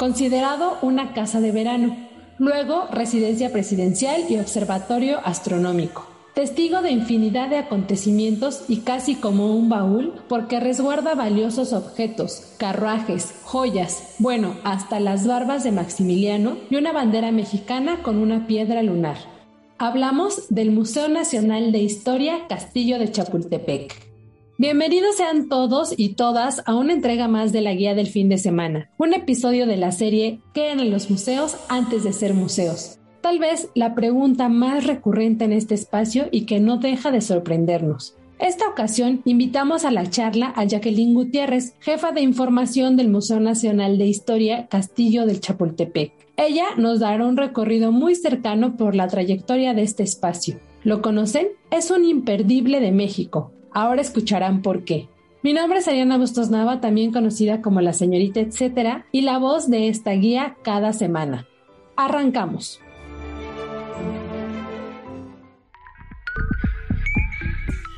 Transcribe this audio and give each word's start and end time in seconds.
Considerado 0.00 0.78
una 0.80 1.12
casa 1.12 1.42
de 1.42 1.52
verano, 1.52 1.94
luego 2.38 2.86
residencia 2.90 3.52
presidencial 3.52 4.24
y 4.30 4.38
observatorio 4.38 5.20
astronómico. 5.24 6.06
Testigo 6.34 6.80
de 6.80 6.90
infinidad 6.90 7.50
de 7.50 7.58
acontecimientos 7.58 8.64
y 8.66 8.78
casi 8.78 9.16
como 9.16 9.54
un 9.54 9.68
baúl 9.68 10.14
porque 10.26 10.58
resguarda 10.58 11.14
valiosos 11.14 11.74
objetos, 11.74 12.54
carruajes, 12.56 13.34
joyas, 13.44 14.14
bueno, 14.18 14.54
hasta 14.64 15.00
las 15.00 15.26
barbas 15.26 15.64
de 15.64 15.72
Maximiliano 15.72 16.56
y 16.70 16.76
una 16.76 16.92
bandera 16.92 17.30
mexicana 17.30 18.02
con 18.02 18.16
una 18.16 18.46
piedra 18.46 18.82
lunar. 18.82 19.18
Hablamos 19.76 20.46
del 20.48 20.70
Museo 20.70 21.10
Nacional 21.10 21.72
de 21.72 21.80
Historia 21.80 22.46
Castillo 22.48 22.98
de 22.98 23.12
Chapultepec. 23.12 24.09
Bienvenidos 24.60 25.16
sean 25.16 25.48
todos 25.48 25.94
y 25.96 26.16
todas 26.16 26.62
a 26.66 26.74
una 26.74 26.92
entrega 26.92 27.28
más 27.28 27.50
de 27.50 27.62
la 27.62 27.72
guía 27.72 27.94
del 27.94 28.08
fin 28.08 28.28
de 28.28 28.36
semana, 28.36 28.90
un 28.98 29.14
episodio 29.14 29.66
de 29.66 29.78
la 29.78 29.90
serie 29.90 30.42
¿Qué 30.52 30.72
eran 30.72 30.90
los 30.90 31.10
museos 31.10 31.56
antes 31.70 32.04
de 32.04 32.12
ser 32.12 32.34
museos? 32.34 32.98
Tal 33.22 33.38
vez 33.38 33.70
la 33.74 33.94
pregunta 33.94 34.50
más 34.50 34.86
recurrente 34.86 35.46
en 35.46 35.54
este 35.54 35.74
espacio 35.74 36.26
y 36.30 36.44
que 36.44 36.60
no 36.60 36.76
deja 36.76 37.10
de 37.10 37.22
sorprendernos. 37.22 38.18
Esta 38.38 38.68
ocasión 38.68 39.22
invitamos 39.24 39.86
a 39.86 39.90
la 39.90 40.10
charla 40.10 40.52
a 40.54 40.64
Jacqueline 40.64 41.14
Gutiérrez, 41.14 41.74
jefa 41.80 42.12
de 42.12 42.20
información 42.20 42.98
del 42.98 43.08
Museo 43.08 43.40
Nacional 43.40 43.96
de 43.96 44.08
Historia 44.08 44.66
Castillo 44.66 45.24
del 45.24 45.40
Chapultepec. 45.40 46.12
Ella 46.36 46.66
nos 46.76 47.00
dará 47.00 47.24
un 47.24 47.38
recorrido 47.38 47.92
muy 47.92 48.14
cercano 48.14 48.76
por 48.76 48.94
la 48.94 49.08
trayectoria 49.08 49.72
de 49.72 49.84
este 49.84 50.02
espacio. 50.02 50.60
¿Lo 50.84 51.00
conocen? 51.00 51.48
Es 51.70 51.90
un 51.90 52.04
imperdible 52.04 52.80
de 52.80 52.92
México, 52.92 53.54
Ahora 53.72 54.00
escucharán 54.00 54.62
por 54.62 54.84
qué. 54.84 55.08
Mi 55.42 55.52
nombre 55.52 55.78
es 55.78 55.88
Ariana 55.88 56.18
Bustos 56.18 56.50
Nava, 56.50 56.80
también 56.80 57.12
conocida 57.12 57.62
como 57.62 57.80
la 57.80 57.92
señorita 57.92 58.40
etcétera, 58.40 59.06
y 59.12 59.22
la 59.22 59.38
voz 59.38 59.70
de 59.70 59.88
esta 59.88 60.10
guía 60.12 60.56
cada 60.62 60.92
semana. 60.92 61.46
Arrancamos. 61.96 62.80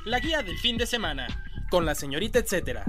La 0.04 0.20
guía 0.20 0.42
del 0.42 0.58
fin 0.58 0.76
de 0.76 0.86
semana, 0.86 1.26
con 1.70 1.86
la 1.86 1.94
señorita 1.94 2.38
etcétera. 2.38 2.84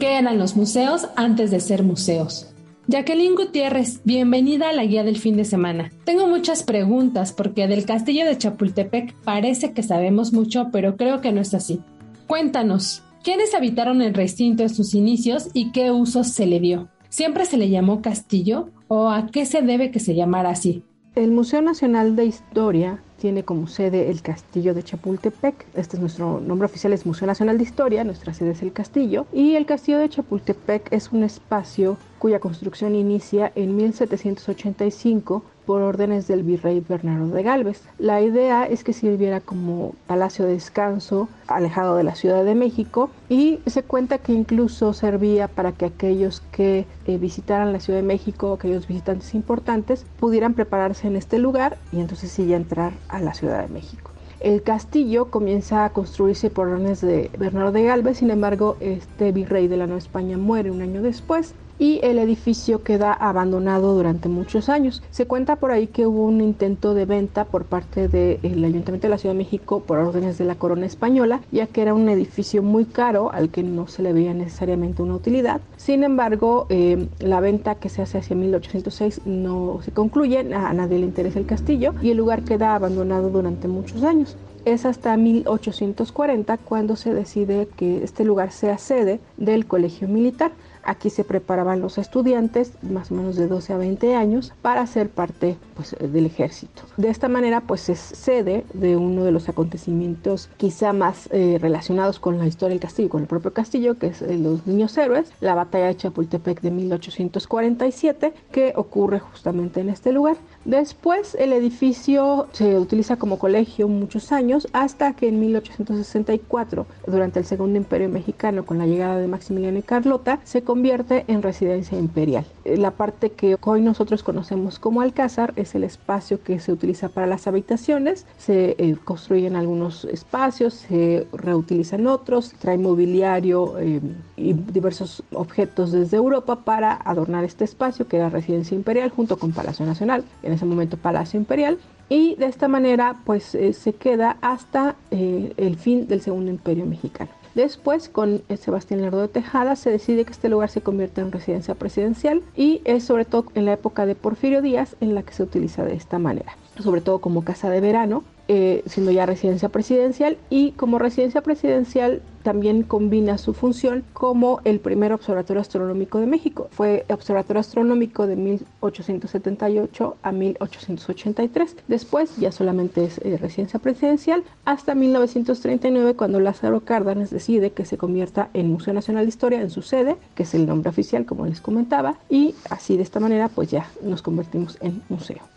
¿Qué 0.00 0.18
eran 0.18 0.38
los 0.38 0.56
museos 0.56 1.08
antes 1.16 1.50
de 1.50 1.60
ser 1.60 1.82
museos? 1.82 2.55
Jacqueline 2.88 3.34
Gutiérrez, 3.34 4.00
bienvenida 4.04 4.68
a 4.68 4.72
la 4.72 4.84
guía 4.84 5.02
del 5.02 5.18
fin 5.18 5.36
de 5.36 5.44
semana. 5.44 5.90
Tengo 6.04 6.28
muchas 6.28 6.62
preguntas 6.62 7.32
porque 7.32 7.66
del 7.66 7.84
castillo 7.84 8.24
de 8.24 8.38
Chapultepec 8.38 9.12
parece 9.24 9.72
que 9.72 9.82
sabemos 9.82 10.32
mucho, 10.32 10.68
pero 10.70 10.96
creo 10.96 11.20
que 11.20 11.32
no 11.32 11.40
es 11.40 11.52
así. 11.52 11.80
Cuéntanos, 12.28 13.02
¿quiénes 13.24 13.56
habitaron 13.56 14.02
el 14.02 14.14
recinto 14.14 14.62
en 14.62 14.68
sus 14.68 14.94
inicios 14.94 15.48
y 15.52 15.72
qué 15.72 15.90
usos 15.90 16.28
se 16.28 16.46
le 16.46 16.60
dio? 16.60 16.88
¿Siempre 17.08 17.44
se 17.44 17.56
le 17.56 17.70
llamó 17.70 18.02
castillo 18.02 18.70
o 18.86 19.08
a 19.08 19.26
qué 19.26 19.46
se 19.46 19.62
debe 19.62 19.90
que 19.90 19.98
se 19.98 20.14
llamara 20.14 20.50
así? 20.50 20.84
El 21.16 21.32
Museo 21.32 21.62
Nacional 21.62 22.14
de 22.14 22.26
Historia 22.26 23.02
tiene 23.26 23.42
como 23.42 23.66
sede 23.66 24.08
el 24.08 24.22
Castillo 24.22 24.72
de 24.72 24.84
Chapultepec. 24.84 25.66
Este 25.74 25.96
es 25.96 26.00
nuestro 26.00 26.38
nombre 26.38 26.66
oficial, 26.66 26.92
es 26.92 27.04
Museo 27.06 27.26
Nacional 27.26 27.58
de 27.58 27.64
Historia, 27.64 28.04
nuestra 28.04 28.32
sede 28.32 28.52
es 28.52 28.62
el 28.62 28.72
Castillo. 28.72 29.26
Y 29.32 29.56
el 29.56 29.66
Castillo 29.66 29.98
de 29.98 30.08
Chapultepec 30.08 30.92
es 30.92 31.10
un 31.10 31.24
espacio 31.24 31.96
cuya 32.20 32.38
construcción 32.38 32.94
inicia 32.94 33.50
en 33.56 33.74
1785 33.74 35.42
por 35.66 35.82
órdenes 35.82 36.28
del 36.28 36.44
virrey 36.44 36.82
Bernardo 36.88 37.28
de 37.28 37.42
Galvez. 37.42 37.82
La 37.98 38.22
idea 38.22 38.64
es 38.64 38.84
que 38.84 38.92
sirviera 38.92 39.40
como 39.40 39.94
palacio 40.06 40.46
de 40.46 40.52
descanso 40.52 41.28
alejado 41.48 41.96
de 41.96 42.04
la 42.04 42.14
Ciudad 42.14 42.44
de 42.44 42.54
México 42.54 43.10
y 43.28 43.58
se 43.66 43.82
cuenta 43.82 44.18
que 44.18 44.32
incluso 44.32 44.92
servía 44.92 45.48
para 45.48 45.72
que 45.72 45.86
aquellos 45.86 46.40
que 46.52 46.86
eh, 47.06 47.18
visitaran 47.18 47.72
la 47.72 47.80
Ciudad 47.80 47.98
de 47.98 48.06
México, 48.06 48.52
aquellos 48.52 48.86
visitantes 48.86 49.34
importantes, 49.34 50.06
pudieran 50.18 50.54
prepararse 50.54 51.08
en 51.08 51.16
este 51.16 51.38
lugar 51.38 51.76
y 51.92 52.00
entonces 52.00 52.30
sí 52.30 52.46
ya 52.46 52.56
entrar 52.56 52.92
a 53.08 53.20
la 53.20 53.34
Ciudad 53.34 53.60
de 53.62 53.72
México. 53.72 54.12
El 54.38 54.62
castillo 54.62 55.30
comienza 55.30 55.84
a 55.84 55.90
construirse 55.90 56.50
por 56.50 56.68
órdenes 56.68 57.00
de 57.00 57.30
Bernardo 57.38 57.72
de 57.72 57.84
Galvez, 57.84 58.18
sin 58.18 58.30
embargo, 58.30 58.76
este 58.80 59.32
virrey 59.32 59.66
de 59.66 59.78
la 59.78 59.86
Nueva 59.86 59.98
España 59.98 60.36
muere 60.36 60.70
un 60.70 60.82
año 60.82 61.02
después 61.02 61.54
y 61.78 62.00
el 62.02 62.18
edificio 62.18 62.82
queda 62.82 63.12
abandonado 63.12 63.94
durante 63.94 64.28
muchos 64.28 64.68
años. 64.68 65.02
Se 65.10 65.26
cuenta 65.26 65.56
por 65.56 65.70
ahí 65.70 65.86
que 65.86 66.06
hubo 66.06 66.24
un 66.24 66.40
intento 66.40 66.94
de 66.94 67.04
venta 67.04 67.44
por 67.44 67.64
parte 67.64 68.08
del 68.08 68.64
Ayuntamiento 68.64 69.06
de 69.06 69.10
la 69.10 69.18
Ciudad 69.18 69.34
de 69.34 69.38
México 69.38 69.80
por 69.80 69.98
órdenes 69.98 70.38
de 70.38 70.44
la 70.44 70.54
corona 70.54 70.86
española, 70.86 71.40
ya 71.52 71.66
que 71.66 71.82
era 71.82 71.94
un 71.94 72.08
edificio 72.08 72.62
muy 72.62 72.84
caro 72.84 73.30
al 73.32 73.50
que 73.50 73.62
no 73.62 73.86
se 73.88 74.02
le 74.02 74.12
veía 74.12 74.34
necesariamente 74.34 75.02
una 75.02 75.14
utilidad. 75.14 75.60
Sin 75.76 76.04
embargo, 76.04 76.66
eh, 76.68 77.08
la 77.20 77.40
venta 77.40 77.76
que 77.76 77.88
se 77.88 78.02
hace 78.02 78.18
hacia 78.18 78.36
1806 78.36 79.22
no 79.26 79.80
se 79.82 79.92
concluye, 79.92 80.38
a 80.38 80.72
nadie 80.72 80.98
le 80.98 81.06
interesa 81.06 81.38
el 81.38 81.46
castillo 81.46 81.94
y 82.02 82.10
el 82.10 82.16
lugar 82.16 82.42
queda 82.42 82.74
abandonado 82.74 83.30
durante 83.30 83.68
muchos 83.68 84.02
años 84.02 84.36
es 84.66 84.84
hasta 84.84 85.16
1840 85.16 86.58
cuando 86.58 86.96
se 86.96 87.14
decide 87.14 87.68
que 87.76 88.02
este 88.02 88.24
lugar 88.24 88.50
sea 88.50 88.78
sede 88.78 89.20
del 89.36 89.66
colegio 89.66 90.08
militar. 90.08 90.50
Aquí 90.86 91.10
se 91.10 91.24
preparaban 91.24 91.80
los 91.80 91.98
estudiantes, 91.98 92.72
más 92.82 93.10
o 93.10 93.14
menos 93.14 93.36
de 93.36 93.48
12 93.48 93.72
a 93.72 93.76
20 93.76 94.14
años, 94.14 94.52
para 94.62 94.86
ser 94.86 95.08
parte 95.08 95.56
pues, 95.74 95.96
del 95.98 96.26
ejército. 96.26 96.82
De 96.96 97.08
esta 97.08 97.28
manera, 97.28 97.60
pues 97.60 97.88
es 97.88 97.98
sede 97.98 98.64
de 98.72 98.96
uno 98.96 99.24
de 99.24 99.32
los 99.32 99.48
acontecimientos 99.48 100.48
quizá 100.56 100.92
más 100.92 101.28
eh, 101.32 101.58
relacionados 101.60 102.20
con 102.20 102.38
la 102.38 102.46
historia 102.46 102.74
del 102.74 102.80
castillo, 102.80 103.08
con 103.08 103.22
el 103.22 103.26
propio 103.26 103.52
castillo, 103.52 103.98
que 103.98 104.08
es 104.08 104.22
eh, 104.22 104.38
los 104.38 104.66
Niños 104.66 104.96
Héroes, 104.96 105.32
la 105.40 105.54
batalla 105.54 105.86
de 105.86 105.96
Chapultepec 105.96 106.60
de 106.60 106.70
1847, 106.70 108.32
que 108.52 108.72
ocurre 108.76 109.18
justamente 109.18 109.80
en 109.80 109.88
este 109.88 110.12
lugar. 110.12 110.36
Después 110.64 111.36
el 111.38 111.52
edificio 111.52 112.48
se 112.52 112.78
utiliza 112.78 113.16
como 113.16 113.38
colegio 113.38 113.88
muchos 113.88 114.32
años 114.32 114.68
hasta 114.72 115.14
que 115.14 115.28
en 115.28 115.40
1864, 115.40 116.86
durante 117.06 117.40
el 117.40 117.44
Segundo 117.44 117.76
Imperio 117.76 118.08
Mexicano, 118.08 118.64
con 118.64 118.78
la 118.78 118.86
llegada 118.86 119.18
de 119.18 119.28
Maximiliano 119.28 119.78
y 119.78 119.82
Carlota, 119.82 120.40
se 120.44 120.62
convierte 120.76 121.24
en 121.28 121.40
residencia 121.40 121.98
imperial. 121.98 122.44
La 122.66 122.90
parte 122.90 123.30
que 123.30 123.56
hoy 123.62 123.80
nosotros 123.80 124.22
conocemos 124.22 124.78
como 124.78 125.00
Alcázar 125.00 125.54
es 125.56 125.74
el 125.74 125.84
espacio 125.84 126.42
que 126.42 126.60
se 126.60 126.70
utiliza 126.70 127.08
para 127.08 127.26
las 127.26 127.46
habitaciones, 127.46 128.26
se 128.36 128.76
eh, 128.76 128.94
construyen 129.02 129.56
algunos 129.56 130.04
espacios, 130.04 130.74
se 130.74 131.26
reutilizan 131.32 132.06
otros, 132.06 132.52
trae 132.58 132.76
mobiliario 132.76 133.78
eh, 133.78 134.02
y 134.36 134.52
diversos 134.52 135.22
objetos 135.32 135.92
desde 135.92 136.18
Europa 136.18 136.56
para 136.56 136.92
adornar 136.92 137.44
este 137.44 137.64
espacio 137.64 138.06
que 138.06 138.18
era 138.18 138.28
residencia 138.28 138.74
imperial 138.74 139.08
junto 139.08 139.38
con 139.38 139.52
Palacio 139.52 139.86
Nacional 139.86 140.24
ese 140.42 140.66
momento 140.66 140.98
Palacio 140.98 141.38
Imperial, 141.38 141.78
y 142.08 142.36
de 142.36 142.46
esta 142.46 142.68
manera 142.68 143.16
pues 143.24 143.54
eh, 143.54 143.72
se 143.72 143.92
queda 143.92 144.36
hasta 144.40 144.96
eh, 145.10 145.52
el 145.56 145.76
fin 145.76 146.06
del 146.06 146.20
Segundo 146.20 146.50
Imperio 146.50 146.86
Mexicano. 146.86 147.30
Después, 147.56 148.10
con 148.10 148.42
Sebastián 148.60 149.00
Lerdo 149.00 149.22
de 149.22 149.28
Tejada, 149.28 149.76
se 149.76 149.90
decide 149.90 150.26
que 150.26 150.32
este 150.32 150.50
lugar 150.50 150.68
se 150.68 150.82
convierta 150.82 151.22
en 151.22 151.32
residencia 151.32 151.74
presidencial 151.74 152.42
y 152.54 152.82
es 152.84 153.04
sobre 153.04 153.24
todo 153.24 153.46
en 153.54 153.64
la 153.64 153.72
época 153.72 154.04
de 154.04 154.14
Porfirio 154.14 154.60
Díaz 154.60 154.94
en 155.00 155.14
la 155.14 155.22
que 155.22 155.32
se 155.32 155.42
utiliza 155.42 155.82
de 155.82 155.94
esta 155.94 156.18
manera, 156.18 156.54
sobre 156.78 157.00
todo 157.00 157.18
como 157.18 157.44
casa 157.44 157.70
de 157.70 157.80
verano, 157.80 158.24
eh, 158.48 158.82
siendo 158.84 159.10
ya 159.10 159.24
residencia 159.24 159.70
presidencial 159.70 160.36
y 160.50 160.72
como 160.72 160.98
residencia 160.98 161.40
presidencial 161.40 162.20
también 162.46 162.84
combina 162.84 163.38
su 163.38 163.54
función 163.54 164.04
como 164.12 164.60
el 164.62 164.78
primer 164.78 165.12
observatorio 165.12 165.60
astronómico 165.60 166.20
de 166.20 166.26
México. 166.26 166.68
Fue 166.70 167.04
observatorio 167.08 167.58
astronómico 167.58 168.28
de 168.28 168.36
1878 168.36 170.16
a 170.22 170.30
1883. 170.30 171.76
Después 171.88 172.36
ya 172.36 172.52
solamente 172.52 173.04
es 173.04 173.18
eh, 173.18 173.36
residencia 173.36 173.80
presidencial 173.80 174.44
hasta 174.64 174.94
1939 174.94 176.14
cuando 176.14 176.38
Lázaro 176.38 176.82
Cárdenas 176.82 177.30
decide 177.30 177.72
que 177.72 177.84
se 177.84 177.98
convierta 177.98 178.48
en 178.54 178.70
Museo 178.70 178.94
Nacional 178.94 179.24
de 179.24 179.30
Historia 179.30 179.60
en 179.60 179.70
su 179.70 179.82
sede, 179.82 180.16
que 180.36 180.44
es 180.44 180.54
el 180.54 180.66
nombre 180.66 180.90
oficial 180.90 181.26
como 181.26 181.46
les 181.46 181.60
comentaba, 181.60 182.14
y 182.30 182.54
así 182.70 182.96
de 182.96 183.02
esta 183.02 183.18
manera 183.18 183.48
pues 183.48 183.72
ya 183.72 183.90
nos 184.02 184.22
convertimos 184.22 184.78
en 184.80 185.02
museo. 185.08 185.55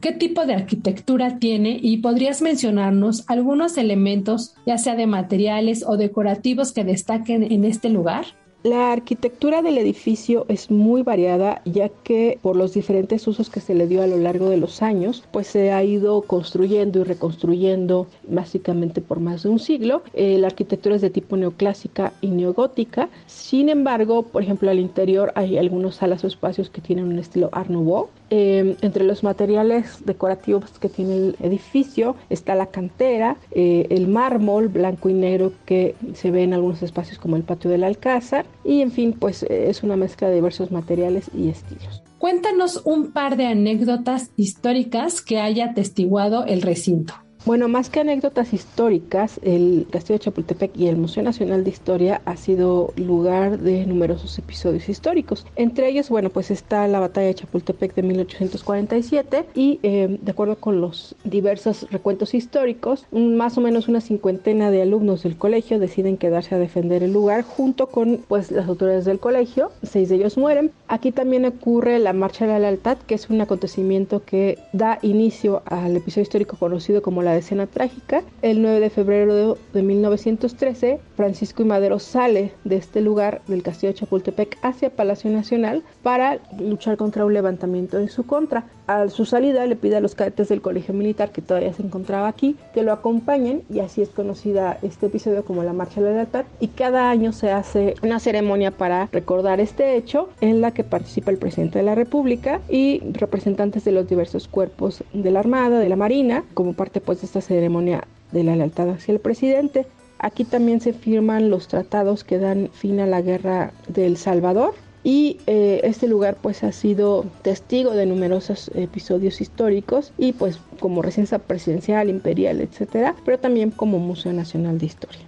¿Qué 0.00 0.12
tipo 0.12 0.46
de 0.46 0.54
arquitectura 0.54 1.38
tiene? 1.38 1.78
Y 1.80 1.98
podrías 1.98 2.40
mencionarnos 2.40 3.24
algunos 3.28 3.76
elementos, 3.76 4.54
ya 4.66 4.78
sea 4.78 4.96
de 4.96 5.06
materiales 5.06 5.84
o 5.86 5.98
decorativos 5.98 6.72
que 6.72 6.84
destaquen 6.84 7.42
en 7.42 7.66
este 7.66 7.90
lugar. 7.90 8.24
La 8.62 8.92
arquitectura 8.92 9.62
del 9.62 9.78
edificio 9.78 10.44
es 10.48 10.70
muy 10.70 11.00
variada 11.00 11.62
ya 11.64 11.88
que 11.88 12.38
por 12.42 12.56
los 12.56 12.74
diferentes 12.74 13.26
usos 13.26 13.48
que 13.48 13.58
se 13.60 13.74
le 13.74 13.86
dio 13.86 14.02
a 14.02 14.06
lo 14.06 14.18
largo 14.18 14.50
de 14.50 14.58
los 14.58 14.82
años, 14.82 15.24
pues 15.32 15.46
se 15.46 15.72
ha 15.72 15.82
ido 15.82 16.20
construyendo 16.20 17.00
y 17.00 17.04
reconstruyendo 17.04 18.06
básicamente 18.28 19.00
por 19.00 19.18
más 19.18 19.44
de 19.44 19.48
un 19.48 19.60
siglo. 19.60 20.02
Eh, 20.12 20.36
la 20.36 20.48
arquitectura 20.48 20.96
es 20.96 21.00
de 21.00 21.08
tipo 21.08 21.38
neoclásica 21.38 22.12
y 22.20 22.26
neogótica. 22.26 23.08
Sin 23.26 23.70
embargo, 23.70 24.24
por 24.24 24.42
ejemplo, 24.42 24.70
al 24.70 24.78
interior 24.78 25.32
hay 25.36 25.56
algunos 25.56 25.94
salas 25.94 26.22
o 26.24 26.26
espacios 26.26 26.68
que 26.68 26.82
tienen 26.82 27.06
un 27.06 27.18
estilo 27.18 27.48
Art 27.52 27.70
Nouveau. 27.70 28.10
Eh, 28.28 28.76
entre 28.82 29.04
los 29.04 29.24
materiales 29.24 30.04
decorativos 30.04 30.70
que 30.78 30.90
tiene 30.90 31.14
el 31.16 31.36
edificio 31.40 32.14
está 32.28 32.54
la 32.54 32.66
cantera, 32.66 33.38
eh, 33.52 33.86
el 33.88 34.06
mármol 34.06 34.68
blanco 34.68 35.08
y 35.08 35.14
negro 35.14 35.52
que 35.64 35.96
se 36.12 36.30
ve 36.30 36.42
en 36.42 36.52
algunos 36.52 36.82
espacios 36.82 37.18
como 37.18 37.36
el 37.36 37.42
patio 37.42 37.70
del 37.70 37.84
Alcázar 37.84 38.44
y 38.64 38.82
en 38.82 38.92
fin, 38.92 39.16
pues 39.18 39.42
es 39.44 39.82
una 39.82 39.96
mezcla 39.96 40.28
de 40.28 40.34
diversos 40.34 40.70
materiales 40.70 41.30
y 41.34 41.48
estilos. 41.48 42.02
Cuéntanos 42.18 42.82
un 42.84 43.12
par 43.12 43.36
de 43.36 43.46
anécdotas 43.46 44.30
históricas 44.36 45.22
que 45.22 45.40
haya 45.40 45.70
atestiguado 45.70 46.44
el 46.44 46.62
recinto. 46.62 47.14
Bueno, 47.46 47.68
más 47.68 47.88
que 47.88 48.00
anécdotas 48.00 48.52
históricas, 48.52 49.40
el 49.42 49.86
Castillo 49.90 50.18
de 50.18 50.24
Chapultepec 50.24 50.76
y 50.76 50.88
el 50.88 50.96
Museo 50.96 51.22
Nacional 51.22 51.64
de 51.64 51.70
Historia 51.70 52.20
ha 52.26 52.36
sido 52.36 52.92
lugar 52.96 53.58
de 53.58 53.86
numerosos 53.86 54.38
episodios 54.38 54.90
históricos. 54.90 55.46
Entre 55.56 55.88
ellos, 55.88 56.10
bueno, 56.10 56.28
pues 56.28 56.50
está 56.50 56.86
la 56.86 57.00
batalla 57.00 57.28
de 57.28 57.34
Chapultepec 57.36 57.94
de 57.94 58.02
1847 58.02 59.46
y 59.54 59.80
eh, 59.82 60.18
de 60.20 60.30
acuerdo 60.30 60.56
con 60.56 60.82
los 60.82 61.16
diversos 61.24 61.90
recuentos 61.90 62.34
históricos, 62.34 63.06
más 63.10 63.56
o 63.56 63.62
menos 63.62 63.88
una 63.88 64.02
cincuentena 64.02 64.70
de 64.70 64.82
alumnos 64.82 65.22
del 65.22 65.38
colegio 65.38 65.78
deciden 65.78 66.18
quedarse 66.18 66.54
a 66.54 66.58
defender 66.58 67.02
el 67.02 67.12
lugar 67.14 67.42
junto 67.42 67.86
con 67.86 68.18
pues 68.28 68.50
las 68.50 68.68
autoridades 68.68 69.06
del 69.06 69.18
colegio. 69.18 69.72
Seis 69.82 70.10
de 70.10 70.16
ellos 70.16 70.36
mueren. 70.36 70.72
Aquí 70.88 71.10
también 71.10 71.46
ocurre 71.46 72.00
la 72.00 72.12
Marcha 72.12 72.44
de 72.44 72.52
la 72.52 72.58
Lealtad, 72.58 72.98
que 72.98 73.14
es 73.14 73.30
un 73.30 73.40
acontecimiento 73.40 74.24
que 74.26 74.58
da 74.74 74.98
inicio 75.00 75.62
al 75.64 75.96
episodio 75.96 76.24
histórico 76.24 76.58
conocido 76.58 77.00
como 77.00 77.22
la 77.22 77.29
la 77.32 77.38
escena 77.38 77.66
trágica. 77.66 78.22
El 78.42 78.62
9 78.62 78.80
de 78.80 78.90
febrero 78.90 79.58
de, 79.72 79.82
1913, 79.82 81.00
Francisco 81.16 81.62
y 81.62 81.66
Madero 81.66 81.98
sale 81.98 82.52
de 82.64 82.76
este 82.76 83.00
lugar 83.00 83.42
del 83.46 83.62
castillo 83.62 83.92
de 83.92 83.98
Chapultepec 83.98 84.58
hacia 84.62 84.90
Palacio 84.90 85.30
Nacional 85.30 85.82
para 86.02 86.38
luchar 86.58 86.96
contra 86.96 87.24
un 87.24 87.34
levantamiento 87.34 87.98
en 87.98 88.08
su 88.08 88.24
contra. 88.26 88.66
A 88.90 89.08
su 89.08 89.24
salida 89.24 89.64
le 89.66 89.76
pide 89.76 89.98
a 89.98 90.00
los 90.00 90.16
cadetes 90.16 90.48
del 90.48 90.60
colegio 90.60 90.92
militar 90.92 91.30
que 91.30 91.42
todavía 91.42 91.72
se 91.72 91.84
encontraba 91.84 92.26
aquí 92.26 92.56
que 92.74 92.82
lo 92.82 92.90
acompañen 92.90 93.62
y 93.72 93.78
así 93.78 94.02
es 94.02 94.08
conocida 94.08 94.78
este 94.82 95.06
episodio 95.06 95.44
como 95.44 95.62
la 95.62 95.72
Marcha 95.72 96.00
de 96.00 96.08
la 96.08 96.14
Lealtad 96.16 96.44
y 96.58 96.66
cada 96.66 97.08
año 97.08 97.32
se 97.32 97.52
hace 97.52 97.94
una 98.02 98.18
ceremonia 98.18 98.72
para 98.72 99.08
recordar 99.12 99.60
este 99.60 99.94
hecho 99.94 100.28
en 100.40 100.60
la 100.60 100.72
que 100.72 100.82
participa 100.82 101.30
el 101.30 101.38
presidente 101.38 101.78
de 101.78 101.84
la 101.84 101.94
República 101.94 102.62
y 102.68 103.00
representantes 103.12 103.84
de 103.84 103.92
los 103.92 104.08
diversos 104.08 104.48
cuerpos 104.48 105.04
de 105.12 105.30
la 105.30 105.38
Armada, 105.38 105.78
de 105.78 105.88
la 105.88 105.94
Marina, 105.94 106.42
como 106.54 106.72
parte 106.72 107.00
pues 107.00 107.22
esta 107.22 107.40
ceremonia 107.40 108.08
de 108.32 108.42
la 108.42 108.56
lealtad 108.56 108.88
hacia 108.88 109.12
el 109.12 109.20
presidente. 109.20 109.86
Aquí 110.18 110.42
también 110.42 110.80
se 110.80 110.94
firman 110.94 111.48
los 111.48 111.68
tratados 111.68 112.24
que 112.24 112.38
dan 112.38 112.70
fin 112.72 112.98
a 112.98 113.06
la 113.06 113.22
guerra 113.22 113.70
del 113.86 114.16
Salvador 114.16 114.74
y 115.02 115.38
eh, 115.46 115.80
este 115.84 116.08
lugar 116.08 116.36
pues 116.40 116.62
ha 116.62 116.72
sido 116.72 117.24
testigo 117.42 117.92
de 117.92 118.06
numerosos 118.06 118.70
episodios 118.74 119.40
históricos 119.40 120.12
y 120.18 120.32
pues 120.32 120.58
como 120.78 121.02
residencia 121.02 121.38
presidencial, 121.38 122.10
imperial, 122.10 122.60
etcétera, 122.60 123.14
pero 123.24 123.38
también 123.38 123.70
como 123.70 123.98
Museo 123.98 124.32
Nacional 124.32 124.78
de 124.78 124.86
Historia. 124.86 125.20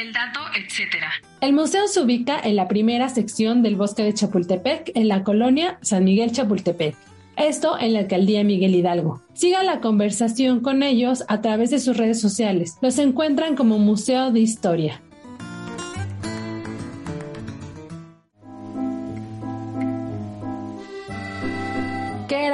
El 0.00 0.12
dato, 0.12 0.40
etcétera. 0.56 1.10
El 1.40 1.52
museo 1.52 1.88
se 1.88 2.00
ubica 2.00 2.38
en 2.38 2.54
la 2.54 2.68
primera 2.68 3.08
sección 3.08 3.62
del 3.62 3.76
bosque 3.76 4.04
de 4.04 4.14
Chapultepec, 4.14 4.92
en 4.94 5.08
la 5.08 5.24
colonia 5.24 5.78
San 5.82 6.04
Miguel 6.04 6.30
Chapultepec. 6.30 6.94
Esto 7.36 7.78
en 7.78 7.92
la 7.92 8.00
alcaldía 8.00 8.42
Miguel 8.42 8.74
Hidalgo. 8.74 9.22
Siga 9.32 9.62
la 9.62 9.80
conversación 9.80 10.60
con 10.60 10.82
ellos 10.82 11.24
a 11.28 11.40
través 11.40 11.70
de 11.70 11.78
sus 11.78 11.96
redes 11.96 12.20
sociales. 12.20 12.76
Los 12.80 12.98
encuentran 12.98 13.54
como 13.54 13.78
Museo 13.78 14.32
de 14.32 14.40
Historia. 14.40 15.00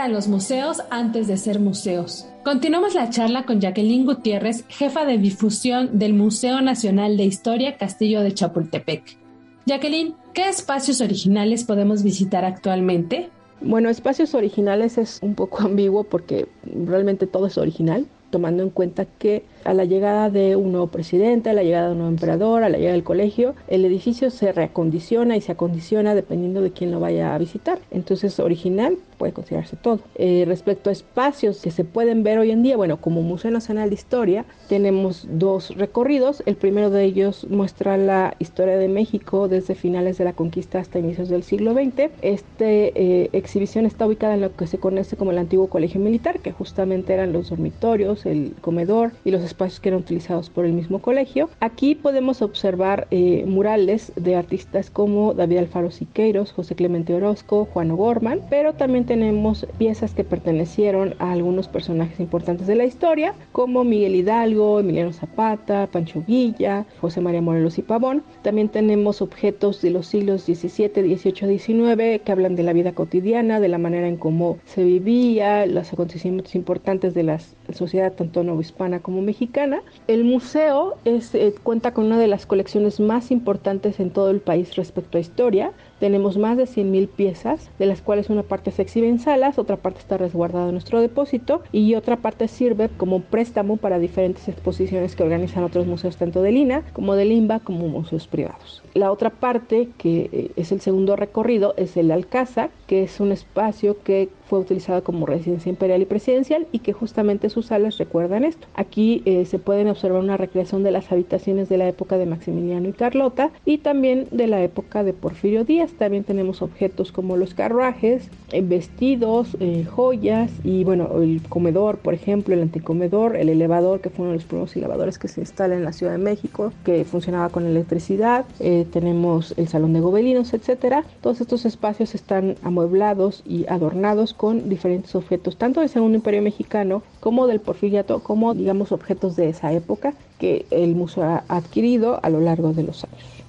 ¿Qué 0.04 0.08
eran 0.08 0.16
los 0.16 0.28
museos 0.28 0.82
antes 0.90 1.28
de 1.28 1.38
ser 1.38 1.60
museos? 1.60 2.26
Continuamos 2.44 2.94
la 2.94 3.08
charla 3.08 3.46
con 3.46 3.58
Jacqueline 3.58 4.04
Gutiérrez, 4.04 4.66
jefa 4.68 5.06
de 5.06 5.16
difusión 5.16 5.98
del 5.98 6.12
Museo 6.12 6.60
Nacional 6.60 7.16
de 7.16 7.24
Historia 7.24 7.78
Castillo 7.78 8.20
de 8.20 8.34
Chapultepec. 8.34 9.16
Jacqueline, 9.64 10.14
¿qué 10.34 10.50
espacios 10.50 11.00
originales 11.00 11.64
podemos 11.64 12.02
visitar 12.02 12.44
actualmente? 12.44 13.30
Bueno, 13.62 13.88
espacios 13.88 14.34
originales 14.34 14.98
es 14.98 15.20
un 15.22 15.34
poco 15.34 15.62
ambiguo 15.62 16.04
porque 16.04 16.48
realmente 16.64 17.26
todo 17.26 17.46
es 17.46 17.56
original, 17.56 18.06
tomando 18.28 18.62
en 18.62 18.68
cuenta 18.68 19.06
que 19.06 19.46
a 19.64 19.74
la 19.74 19.84
llegada 19.84 20.30
de 20.30 20.56
un 20.56 20.72
nuevo 20.72 20.88
presidente, 20.88 21.50
a 21.50 21.54
la 21.54 21.62
llegada 21.62 21.86
de 21.86 21.92
un 21.92 21.98
nuevo 21.98 22.12
emperador, 22.12 22.62
a 22.62 22.68
la 22.68 22.76
llegada 22.76 22.94
del 22.94 23.04
colegio, 23.04 23.54
el 23.68 23.84
edificio 23.84 24.30
se 24.30 24.52
reacondiciona 24.52 25.36
y 25.36 25.40
se 25.40 25.52
acondiciona 25.52 26.14
dependiendo 26.14 26.60
de 26.60 26.70
quién 26.70 26.90
lo 26.90 27.00
vaya 27.00 27.34
a 27.34 27.38
visitar. 27.38 27.78
Entonces, 27.90 28.38
original 28.38 28.98
puede 29.18 29.32
considerarse 29.32 29.76
todo. 29.76 30.00
Eh, 30.16 30.44
respecto 30.46 30.90
a 30.90 30.92
espacios 30.92 31.62
que 31.62 31.70
se 31.70 31.84
pueden 31.84 32.22
ver 32.22 32.38
hoy 32.38 32.50
en 32.50 32.62
día, 32.62 32.76
bueno, 32.76 32.98
como 32.98 33.22
Museo 33.22 33.50
Nacional 33.50 33.88
de 33.88 33.94
Historia, 33.94 34.44
tenemos 34.68 35.26
dos 35.30 35.76
recorridos. 35.76 36.42
El 36.46 36.56
primero 36.56 36.90
de 36.90 37.04
ellos 37.04 37.46
muestra 37.48 37.96
la 37.96 38.34
historia 38.38 38.76
de 38.76 38.88
México 38.88 39.48
desde 39.48 39.74
finales 39.74 40.18
de 40.18 40.24
la 40.24 40.32
conquista 40.34 40.78
hasta 40.78 40.98
inicios 40.98 41.28
del 41.28 41.42
siglo 41.42 41.72
XX. 41.72 42.10
Esta 42.22 42.64
eh, 42.64 43.30
exhibición 43.32 43.86
está 43.86 44.06
ubicada 44.06 44.34
en 44.34 44.40
lo 44.42 44.54
que 44.54 44.66
se 44.66 44.78
conoce 44.78 45.16
como 45.16 45.30
el 45.30 45.38
antiguo 45.38 45.68
colegio 45.68 46.00
militar, 46.00 46.40
que 46.40 46.52
justamente 46.52 47.14
eran 47.14 47.32
los 47.32 47.50
dormitorios, 47.50 48.26
el 48.26 48.54
comedor 48.60 49.12
y 49.24 49.30
los 49.30 49.42
espacios 49.42 49.53
que 49.54 49.88
eran 49.88 50.00
utilizados 50.00 50.50
por 50.50 50.64
el 50.64 50.72
mismo 50.72 51.00
colegio. 51.00 51.48
Aquí 51.60 51.94
podemos 51.94 52.42
observar 52.42 53.06
eh, 53.10 53.44
murales 53.46 54.12
de 54.16 54.36
artistas 54.36 54.90
como 54.90 55.32
David 55.32 55.58
Alfaro 55.58 55.90
Siqueiros, 55.90 56.52
José 56.52 56.74
Clemente 56.74 57.14
Orozco, 57.14 57.68
Juan 57.72 57.90
O'Gorman, 57.92 58.40
pero 58.50 58.74
también 58.74 59.06
tenemos 59.06 59.66
piezas 59.78 60.12
que 60.12 60.24
pertenecieron 60.24 61.14
a 61.18 61.32
algunos 61.32 61.68
personajes 61.68 62.20
importantes 62.20 62.66
de 62.66 62.74
la 62.74 62.84
historia, 62.84 63.34
como 63.52 63.84
Miguel 63.84 64.16
Hidalgo, 64.16 64.80
Emiliano 64.80 65.12
Zapata, 65.12 65.88
Pancho 65.90 66.22
Villa, 66.26 66.84
José 67.00 67.20
María 67.20 67.40
Morelos 67.40 67.78
y 67.78 67.82
Pavón. 67.82 68.22
También 68.42 68.68
tenemos 68.68 69.22
objetos 69.22 69.80
de 69.82 69.90
los 69.90 70.06
siglos 70.08 70.42
XVII, 70.42 71.16
XVIII, 71.16 71.58
XIX 71.58 72.22
que 72.24 72.32
hablan 72.32 72.56
de 72.56 72.62
la 72.64 72.72
vida 72.72 72.92
cotidiana, 72.92 73.60
de 73.60 73.68
la 73.68 73.78
manera 73.78 74.08
en 74.08 74.16
cómo 74.16 74.58
se 74.66 74.84
vivía, 74.84 75.66
los 75.66 75.92
acontecimientos 75.92 76.54
importantes 76.54 77.14
de 77.14 77.22
la 77.22 77.38
sociedad 77.72 78.12
tanto 78.12 78.44
novohispana 78.44 79.00
como 79.00 79.22
mexicana 79.22 79.82
el 80.06 80.24
museo 80.24 80.96
eh, 81.04 81.54
cuenta 81.62 81.94
con 81.94 82.06
una 82.06 82.18
de 82.18 82.28
las 82.28 82.46
colecciones 82.46 83.00
más 83.00 83.30
importantes 83.30 84.00
en 84.00 84.10
todo 84.10 84.30
el 84.30 84.40
país 84.40 84.76
respecto 84.76 85.18
a 85.18 85.20
historia. 85.20 85.72
Tenemos 86.04 86.36
más 86.36 86.58
de 86.58 86.64
100.000 86.64 87.08
piezas, 87.08 87.70
de 87.78 87.86
las 87.86 88.02
cuales 88.02 88.28
una 88.28 88.42
parte 88.42 88.70
se 88.70 88.82
exhibe 88.82 89.08
en 89.08 89.18
salas, 89.18 89.58
otra 89.58 89.78
parte 89.78 90.00
está 90.00 90.18
resguardada 90.18 90.66
en 90.66 90.72
nuestro 90.72 91.00
depósito 91.00 91.62
y 91.72 91.94
otra 91.94 92.16
parte 92.16 92.46
sirve 92.46 92.90
como 92.94 93.20
préstamo 93.20 93.78
para 93.78 93.98
diferentes 93.98 94.46
exposiciones 94.46 95.16
que 95.16 95.22
organizan 95.22 95.64
otros 95.64 95.86
museos 95.86 96.18
tanto 96.18 96.42
de 96.42 96.52
Lina 96.52 96.82
como 96.92 97.14
de 97.14 97.24
Limba 97.24 97.60
como 97.60 97.88
museos 97.88 98.26
privados. 98.26 98.82
La 98.92 99.10
otra 99.10 99.30
parte, 99.30 99.88
que 99.96 100.28
eh, 100.30 100.50
es 100.56 100.72
el 100.72 100.82
segundo 100.82 101.16
recorrido, 101.16 101.72
es 101.78 101.96
el 101.96 102.10
Alcázar, 102.10 102.68
que 102.86 103.02
es 103.02 103.18
un 103.18 103.32
espacio 103.32 103.96
que 104.02 104.28
fue 104.44 104.58
utilizado 104.58 105.02
como 105.02 105.26
residencia 105.26 105.70
imperial 105.70 106.02
y 106.02 106.04
presidencial 106.04 106.66
y 106.70 106.80
que 106.80 106.92
justamente 106.92 107.48
sus 107.48 107.66
salas 107.66 107.98
recuerdan 107.98 108.44
esto. 108.44 108.66
Aquí 108.74 109.22
eh, 109.24 109.46
se 109.46 109.58
pueden 109.58 109.88
observar 109.88 110.20
una 110.20 110.36
recreación 110.36 110.82
de 110.82 110.90
las 110.90 111.10
habitaciones 111.10 111.68
de 111.68 111.78
la 111.78 111.88
época 111.88 112.18
de 112.18 112.26
Maximiliano 112.26 112.88
y 112.88 112.92
Carlota 112.92 113.50
y 113.64 113.78
también 113.78 114.28
de 114.30 114.46
la 114.46 114.62
época 114.62 115.02
de 115.02 115.14
Porfirio 115.14 115.64
Díaz. 115.64 115.93
También 115.98 116.24
tenemos 116.24 116.62
objetos 116.62 117.12
como 117.12 117.36
los 117.36 117.54
carruajes, 117.54 118.28
eh, 118.52 118.62
vestidos, 118.62 119.56
eh, 119.60 119.84
joyas 119.84 120.50
y 120.64 120.84
bueno, 120.84 121.22
el 121.22 121.40
comedor, 121.48 121.98
por 121.98 122.14
ejemplo, 122.14 122.54
el 122.54 122.62
anticomedor, 122.62 123.36
el 123.36 123.48
elevador, 123.48 124.00
que 124.00 124.10
fue 124.10 124.24
uno 124.24 124.32
de 124.32 124.38
los 124.38 124.46
primeros 124.46 124.76
elevadores 124.76 125.18
que 125.18 125.28
se 125.28 125.40
instala 125.40 125.74
en 125.74 125.84
la 125.84 125.92
Ciudad 125.92 126.12
de 126.12 126.18
México, 126.18 126.72
que 126.84 127.04
funcionaba 127.04 127.48
con 127.48 127.66
electricidad. 127.66 128.44
tenemos 128.92 129.54
el 129.56 129.68
salón 129.68 129.92
de 129.92 130.00
gobelinos, 130.00 130.54
etcétera. 130.54 131.04
Todos 131.20 131.40
estos 131.40 131.64
espacios 131.64 132.14
están 132.14 132.56
amueblados 132.62 133.42
y 133.46 133.66
adornados 133.68 134.34
con 134.34 134.68
diferentes 134.68 135.14
objetos, 135.14 135.56
tanto 135.56 135.80
del 135.80 135.88
Segundo 135.88 136.16
Imperio 136.16 136.42
Mexicano 136.42 137.02
como 137.20 137.46
del 137.46 137.60
Porfiriato, 137.60 138.20
como 138.20 138.54
digamos 138.54 138.92
objetos 138.92 139.36
de 139.36 139.48
esa 139.48 139.72
época 139.72 140.14
que 140.38 140.66
el 140.70 140.94
museo 140.94 141.24
ha 141.24 141.44
adquirido 141.48 142.20
a 142.22 142.30
lo 142.30 142.40
largo 142.40 142.72
de 142.72 142.82
los 142.82 143.04
años. 143.04 143.43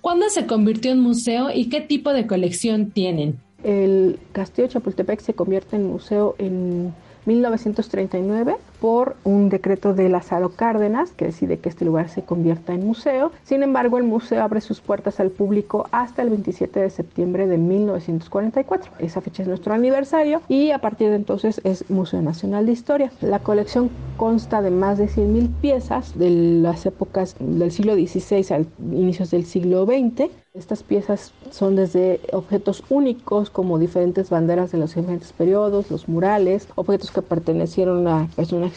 ¿Cuándo 0.00 0.28
se 0.30 0.46
convirtió 0.46 0.92
en 0.92 1.00
museo 1.00 1.50
y 1.52 1.68
qué 1.68 1.80
tipo 1.80 2.12
de 2.12 2.26
colección 2.26 2.90
tienen? 2.90 3.38
El 3.64 4.18
Castillo 4.32 4.68
de 4.68 4.74
Chapultepec 4.74 5.20
se 5.20 5.34
convierte 5.34 5.76
en 5.76 5.86
museo 5.86 6.36
en 6.38 6.94
1939 7.26 8.56
por 8.80 9.16
un 9.24 9.48
decreto 9.48 9.94
de 9.94 10.08
Lázaro 10.08 10.50
Cárdenas 10.50 11.12
que 11.12 11.26
decide 11.26 11.58
que 11.58 11.68
este 11.68 11.84
lugar 11.84 12.08
se 12.08 12.22
convierta 12.22 12.74
en 12.74 12.86
museo. 12.86 13.32
Sin 13.44 13.62
embargo, 13.62 13.98
el 13.98 14.04
museo 14.04 14.42
abre 14.42 14.60
sus 14.60 14.80
puertas 14.80 15.20
al 15.20 15.30
público 15.30 15.88
hasta 15.90 16.22
el 16.22 16.30
27 16.30 16.80
de 16.80 16.90
septiembre 16.90 17.46
de 17.46 17.58
1944. 17.58 18.92
Esa 18.98 19.20
fecha 19.20 19.42
es 19.42 19.48
nuestro 19.48 19.74
aniversario 19.74 20.42
y 20.48 20.70
a 20.70 20.78
partir 20.78 21.10
de 21.10 21.16
entonces 21.16 21.60
es 21.64 21.88
Museo 21.90 22.22
Nacional 22.22 22.66
de 22.66 22.72
Historia. 22.72 23.12
La 23.20 23.40
colección 23.40 23.90
consta 24.16 24.62
de 24.62 24.70
más 24.70 24.98
de 24.98 25.08
100.000 25.08 25.48
piezas 25.60 26.18
de 26.18 26.30
las 26.30 26.86
épocas 26.86 27.36
del 27.38 27.70
siglo 27.72 27.94
XVI 27.94 28.54
al 28.54 28.66
inicios 28.92 29.30
del 29.30 29.44
siglo 29.44 29.86
XX 29.86 30.30
estas 30.58 30.82
piezas 30.82 31.32
son 31.52 31.76
desde 31.76 32.20
objetos 32.32 32.82
únicos 32.88 33.48
como 33.48 33.78
diferentes 33.78 34.28
banderas 34.28 34.72
de 34.72 34.78
los 34.78 34.92
diferentes 34.92 35.32
periodos, 35.32 35.88
los 35.88 36.08
murales, 36.08 36.66
objetos 36.74 37.12
que 37.12 37.22
pertenecieron 37.22 38.08
a 38.08 38.28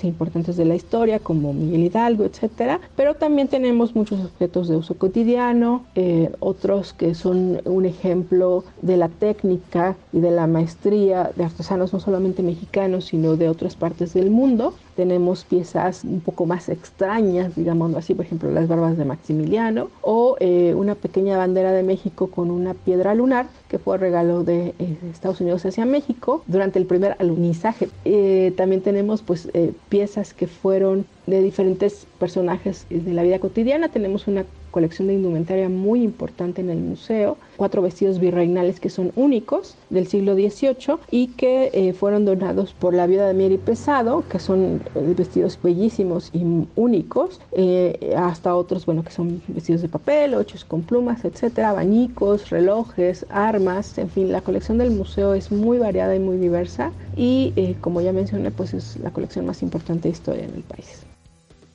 importantes 0.04 0.58
de 0.58 0.66
la 0.66 0.76
historia 0.76 1.20
como 1.20 1.54
Miguel 1.54 1.82
Hidalgo, 1.82 2.24
etcétera. 2.24 2.80
Pero 2.96 3.16
también 3.16 3.48
tenemos 3.48 3.96
muchos 3.96 4.20
objetos 4.22 4.68
de 4.68 4.76
uso 4.76 4.96
cotidiano, 4.96 5.86
eh, 5.96 6.32
otros 6.40 6.94
que 6.94 7.16
son 7.16 7.62
un 7.66 7.86
ejemplo 7.86 8.64
de 8.82 8.98
la 8.98 9.10
técnica 9.10 9.96
y 10.14 10.20
de 10.20 10.32
la 10.32 10.48
maestría 10.48 11.32
de 11.36 11.44
artesanos 11.44 11.94
no 11.94 12.00
solamente 12.00 12.44
mexicanos 12.44 13.06
sino 13.06 13.36
de 13.36 13.50
otras 13.50 13.76
partes 13.76 14.14
del 14.14 14.30
mundo 14.30 14.74
tenemos 14.96 15.44
piezas 15.44 16.04
un 16.04 16.22
poco 16.22 16.46
más 16.46 16.70
extrañas, 16.70 17.56
digamos 17.56 17.96
así, 17.96 18.14
por 18.14 18.26
ejemplo 18.26 18.52
las 18.52 18.68
barbas 18.68 18.98
de 18.98 19.06
Maximiliano 19.06 19.90
o 20.02 20.38
eh, 20.40 20.74
una 20.76 20.96
pequeña 20.96 21.38
bandera 21.38 21.72
de 21.72 21.84
México 21.84 22.28
con 22.28 22.52
una 22.52 22.74
piedra 22.74 23.16
lunar 23.16 23.48
que 23.70 23.80
fue 23.80 23.98
regalo 23.98 24.44
de 24.44 24.74
eh, 24.80 24.98
Estados 25.12 25.42
Unidos 25.42 25.66
hacia 25.66 25.86
México 25.86 26.44
durante 26.48 26.80
el 26.80 26.86
primer 26.86 27.16
alunizaje. 27.20 27.90
Eh, 28.06 28.54
también 28.58 28.82
tenemos 28.82 29.22
pues 29.22 29.50
piezas 29.90 30.34
que 30.34 30.48
fueron 30.48 31.06
de 31.28 31.42
diferentes 31.42 32.06
personajes 32.20 32.86
de 32.90 33.14
la 33.14 33.24
vida 33.24 33.40
cotidiana. 33.40 33.90
Tenemos 33.90 34.28
una 34.28 34.46
colección 34.72 35.08
de 35.08 35.16
indumentaria 35.16 35.70
muy 35.70 36.04
importante 36.04 36.62
en 36.62 36.70
el 36.70 36.80
museo, 36.80 37.38
cuatro 37.58 37.82
vestidos 37.82 38.20
virreinales 38.20 38.80
que 38.80 38.90
son 38.90 39.12
únicos 39.16 39.76
del 39.90 40.08
siglo 40.08 40.34
XVIII 40.34 40.98
y 41.12 41.28
que 41.28 41.70
eh, 41.74 41.94
fueron 41.94 42.26
donados 42.26 42.74
por 42.74 42.94
la 42.94 43.06
viuda 43.06 43.28
de 43.28 43.34
Mieri 43.34 43.58
Pesado, 43.58 44.24
que 44.28 44.40
son 44.40 44.82
eh, 44.96 45.14
vestidos 45.16 45.60
bellísimos 45.62 46.30
y 46.34 46.44
únicos, 46.76 47.40
eh, 47.52 48.16
hasta 48.18 48.56
otros, 48.56 48.86
bueno, 48.86 49.04
que 49.04 49.12
son 49.12 49.42
vestidos 49.48 49.82
de 49.82 49.90
papel, 49.90 50.34
hechos 50.34 50.66
con 50.66 50.82
plumas, 50.82 51.24
etcétera, 51.26 51.70
abanicos, 51.70 52.50
relojes, 52.50 53.26
armas, 53.30 53.98
en 53.98 54.10
fin, 54.10 54.32
la 54.32 54.42
colección 54.42 54.78
del 54.78 54.92
museo 54.92 55.34
es 55.34 55.52
muy 55.52 55.78
variada 55.78 56.16
y 56.16 56.20
muy 56.20 56.38
diversa 56.38 56.92
y 57.16 57.76
como 57.82 58.02
ya 58.02 58.14
mencioné, 58.14 58.52
pues 58.52 58.74
es 58.74 58.98
la 58.98 59.12
colección 59.12 59.46
más 59.46 59.62
importante 59.62 60.08
de 60.08 60.14
historia 60.14 60.46
en 60.46 60.56
el 60.56 60.64
país. 60.64 61.06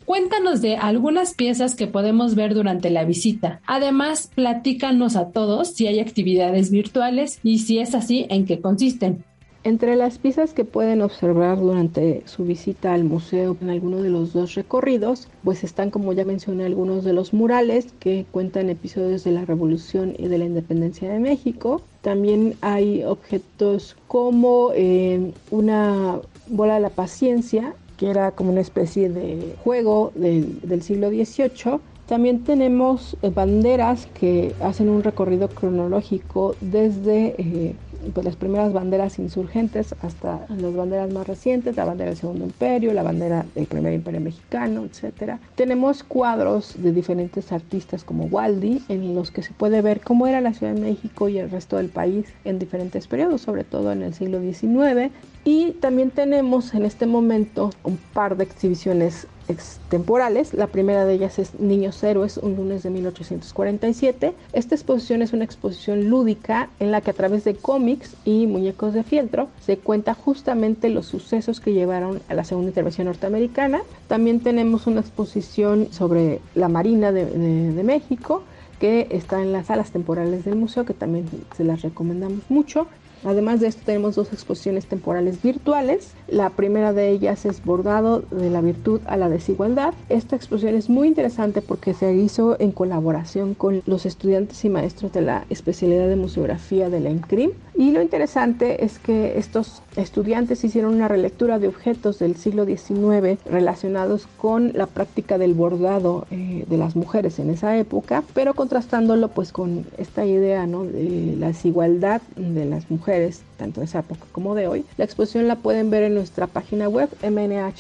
Cuéntanos 0.06 0.62
de 0.62 0.76
algunas 0.76 1.34
piezas 1.34 1.74
que 1.74 1.88
podemos 1.88 2.36
ver 2.36 2.54
durante 2.54 2.90
la 2.90 3.04
visita. 3.04 3.60
Además, 3.66 4.30
platícanos 4.32 5.16
a 5.16 5.32
todos 5.32 5.70
si 5.70 5.88
hay 5.88 5.98
actividades 5.98 6.70
virtuales 6.70 7.40
y 7.42 7.58
si 7.58 7.80
es 7.80 7.92
así, 7.92 8.24
en 8.30 8.46
qué 8.46 8.60
consisten. 8.60 9.24
Entre 9.64 9.96
las 9.96 10.18
piezas 10.18 10.52
que 10.52 10.64
pueden 10.64 11.02
observar 11.02 11.58
durante 11.58 12.22
su 12.26 12.44
visita 12.44 12.94
al 12.94 13.02
museo 13.02 13.56
en 13.60 13.68
alguno 13.68 14.00
de 14.00 14.10
los 14.10 14.32
dos 14.32 14.54
recorridos, 14.54 15.26
pues 15.42 15.64
están, 15.64 15.90
como 15.90 16.12
ya 16.12 16.24
mencioné, 16.24 16.66
algunos 16.66 17.02
de 17.02 17.12
los 17.12 17.34
murales 17.34 17.88
que 17.98 18.26
cuentan 18.30 18.70
episodios 18.70 19.24
de 19.24 19.32
la 19.32 19.44
Revolución 19.44 20.14
y 20.16 20.28
de 20.28 20.38
la 20.38 20.44
Independencia 20.44 21.12
de 21.12 21.18
México. 21.18 21.82
También 22.02 22.54
hay 22.60 23.02
objetos 23.02 23.96
como 24.06 24.70
eh, 24.72 25.32
una 25.50 26.20
bola 26.46 26.74
de 26.74 26.80
la 26.80 26.90
paciencia 26.90 27.74
que 27.96 28.10
era 28.10 28.32
como 28.32 28.50
una 28.50 28.60
especie 28.60 29.08
de 29.08 29.54
juego 29.62 30.12
del, 30.14 30.60
del 30.62 30.82
siglo 30.82 31.08
XVIII. 31.08 31.80
También 32.06 32.44
tenemos 32.44 33.16
eh, 33.22 33.30
banderas 33.30 34.06
que 34.06 34.54
hacen 34.60 34.88
un 34.88 35.02
recorrido 35.02 35.48
cronológico 35.48 36.54
desde 36.60 37.34
eh, 37.38 37.74
pues 38.14 38.24
las 38.24 38.36
primeras 38.36 38.72
banderas 38.72 39.18
insurgentes 39.18 39.94
hasta 40.02 40.46
las 40.48 40.74
banderas 40.74 41.12
más 41.12 41.26
recientes, 41.26 41.76
la 41.76 41.84
bandera 41.84 42.10
del 42.10 42.18
Segundo 42.18 42.44
Imperio, 42.44 42.92
la 42.92 43.02
bandera 43.02 43.44
del 43.54 43.66
Primer 43.66 43.92
Imperio 43.92 44.20
Mexicano, 44.20 44.84
etc. 44.84 45.38
Tenemos 45.54 46.02
cuadros 46.02 46.74
de 46.78 46.92
diferentes 46.92 47.52
artistas 47.52 48.04
como 48.04 48.24
Waldi 48.24 48.82
en 48.88 49.14
los 49.14 49.30
que 49.30 49.42
se 49.42 49.52
puede 49.52 49.82
ver 49.82 50.00
cómo 50.00 50.26
era 50.26 50.40
la 50.40 50.54
Ciudad 50.54 50.74
de 50.74 50.80
México 50.80 51.28
y 51.28 51.38
el 51.38 51.50
resto 51.50 51.76
del 51.76 51.88
país 51.88 52.26
en 52.44 52.58
diferentes 52.58 53.06
periodos, 53.06 53.40
sobre 53.40 53.64
todo 53.64 53.92
en 53.92 54.02
el 54.02 54.14
siglo 54.14 54.40
XIX. 54.40 55.12
Y 55.44 55.72
también 55.72 56.10
tenemos 56.10 56.74
en 56.74 56.84
este 56.84 57.06
momento 57.06 57.70
un 57.84 57.98
par 58.12 58.36
de 58.36 58.44
exhibiciones 58.44 59.26
extemporales. 59.48 60.54
La 60.54 60.66
primera 60.66 61.04
de 61.04 61.14
ellas 61.14 61.38
es 61.38 61.58
Niños 61.58 62.02
Héroes, 62.02 62.36
un 62.38 62.56
lunes 62.56 62.82
de 62.82 62.90
1847. 62.90 64.34
Esta 64.52 64.74
exposición 64.74 65.22
es 65.22 65.32
una 65.32 65.44
exposición 65.44 66.08
lúdica 66.08 66.68
en 66.80 66.90
la 66.90 67.00
que 67.00 67.10
a 67.10 67.14
través 67.14 67.44
de 67.44 67.54
cómics 67.54 68.14
y 68.24 68.46
muñecos 68.46 68.94
de 68.94 69.04
fieltro 69.04 69.48
se 69.60 69.78
cuenta 69.78 70.14
justamente 70.14 70.88
los 70.88 71.06
sucesos 71.06 71.60
que 71.60 71.72
llevaron 71.72 72.20
a 72.28 72.34
la 72.34 72.44
segunda 72.44 72.70
intervención 72.70 73.06
norteamericana. 73.06 73.82
También 74.08 74.40
tenemos 74.40 74.86
una 74.86 75.00
exposición 75.00 75.88
sobre 75.92 76.40
la 76.54 76.68
Marina 76.68 77.12
de, 77.12 77.24
de 77.26 77.82
México 77.82 78.42
que 78.80 79.08
está 79.10 79.42
en 79.42 79.52
las 79.52 79.66
salas 79.66 79.90
temporales 79.90 80.44
del 80.44 80.56
museo, 80.56 80.84
que 80.84 80.94
también 80.94 81.26
se 81.56 81.64
las 81.64 81.82
recomendamos 81.82 82.40
mucho. 82.48 82.86
Además 83.26 83.58
de 83.58 83.66
esto 83.66 83.82
tenemos 83.84 84.14
dos 84.14 84.32
exposiciones 84.32 84.86
temporales 84.86 85.42
virtuales. 85.42 86.12
La 86.28 86.50
primera 86.50 86.92
de 86.92 87.10
ellas 87.10 87.44
es 87.44 87.64
Bordado 87.64 88.20
de 88.20 88.50
la 88.50 88.60
Virtud 88.60 89.00
a 89.06 89.16
la 89.16 89.28
Desigualdad. 89.28 89.94
Esta 90.08 90.36
exposición 90.36 90.76
es 90.76 90.88
muy 90.88 91.08
interesante 91.08 91.60
porque 91.60 91.92
se 91.92 92.14
hizo 92.14 92.56
en 92.60 92.70
colaboración 92.70 93.54
con 93.54 93.82
los 93.84 94.06
estudiantes 94.06 94.64
y 94.64 94.68
maestros 94.68 95.12
de 95.12 95.22
la 95.22 95.44
especialidad 95.50 96.06
de 96.06 96.14
museografía 96.14 96.88
de 96.88 97.00
la 97.00 97.10
INCRIM. 97.10 97.50
Y 97.78 97.90
lo 97.90 98.00
interesante 98.00 98.84
es 98.86 98.98
que 98.98 99.36
estos 99.36 99.82
estudiantes 99.96 100.64
hicieron 100.64 100.94
una 100.94 101.08
relectura 101.08 101.58
de 101.58 101.68
objetos 101.68 102.18
del 102.18 102.36
siglo 102.36 102.64
XIX 102.64 103.38
relacionados 103.44 104.26
con 104.38 104.72
la 104.74 104.86
práctica 104.86 105.36
del 105.36 105.52
bordado 105.52 106.26
eh, 106.30 106.64
de 106.66 106.76
las 106.78 106.96
mujeres 106.96 107.38
en 107.38 107.50
esa 107.50 107.76
época, 107.76 108.24
pero 108.32 108.54
contrastándolo 108.54 109.28
pues 109.28 109.52
con 109.52 109.84
esta 109.98 110.24
idea 110.24 110.66
de 110.66 111.36
la 111.38 111.48
desigualdad 111.48 112.22
de 112.36 112.64
las 112.64 112.90
mujeres 112.90 113.42
tanto 113.58 113.80
de 113.80 113.86
esa 113.86 113.98
época 113.98 114.24
como 114.32 114.54
de 114.54 114.68
hoy. 114.68 114.86
La 114.96 115.04
exposición 115.04 115.46
la 115.46 115.56
pueden 115.56 115.90
ver 115.90 116.04
en 116.04 116.14
nuestra 116.14 116.46
página 116.46 116.88
web 116.88 117.10
mnh.ina.gov.mx, 117.22 117.76